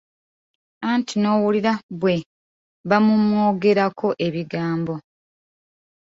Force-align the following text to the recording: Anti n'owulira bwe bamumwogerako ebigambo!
Anti 0.91 1.15
n'owulira 1.21 1.73
bwe 1.99 2.15
bamumwogerako 2.89 4.07
ebigambo! 4.27 4.95